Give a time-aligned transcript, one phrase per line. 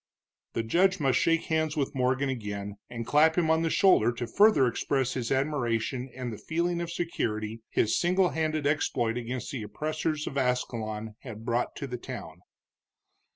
[0.53, 4.25] The judge must shake hands with Morgan again, and clap him on the shoulder to
[4.25, 9.61] further express his admiration and the feeling of security his single handed exploit against the
[9.61, 12.41] oppressors of Ascalon had brought to the town.